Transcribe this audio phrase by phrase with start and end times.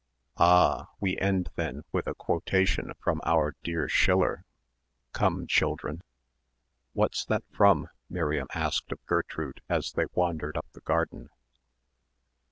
[0.39, 0.87] "Ah.
[0.99, 4.45] We end then with a quotation from our dear Schiller.
[5.13, 6.01] Come, children."
[6.93, 11.29] "What's that from?" Miriam asked of Gertrude as they wandered up the garden.